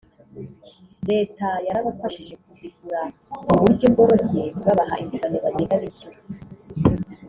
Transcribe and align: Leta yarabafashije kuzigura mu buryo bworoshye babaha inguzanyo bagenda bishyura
Leta 1.09 1.47
yarabafashije 1.67 2.33
kuzigura 2.43 3.01
mu 3.47 3.55
buryo 3.61 3.85
bworoshye 3.93 4.41
babaha 4.65 4.95
inguzanyo 5.03 5.39
bagenda 5.45 5.75
bishyura 5.83 6.19